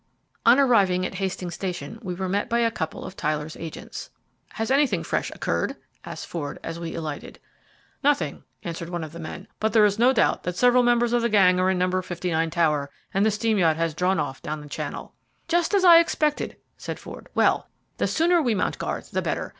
[0.47, 4.09] On arriving at Hastings station we were met by a couple of Tyler's agents.
[4.53, 7.37] "Has anything fresh occurred?" asked Ford, as we alighted.
[8.03, 11.21] "Nothing," answered one of the men, "but there is no doubt that several members of
[11.21, 12.01] the gang are in No.
[12.01, 15.13] 59 tower, and the steam yacht has drawn off down Channel."
[15.47, 19.49] "Just as I expected," said Ford; "well, the sooner we mount guard the better.